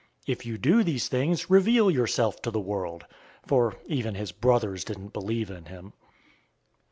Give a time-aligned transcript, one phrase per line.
[0.25, 3.05] If you do these things, reveal yourself to the world."
[3.43, 5.93] 007:005 For even his brothers didn't believe in him.